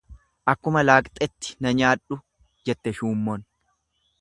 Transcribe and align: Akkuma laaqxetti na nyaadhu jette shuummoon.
Akkuma 0.53 0.81
laaqxetti 0.87 1.51
na 1.65 1.69
nyaadhu 1.81 2.19
jette 2.71 2.95
shuummoon. 3.01 3.49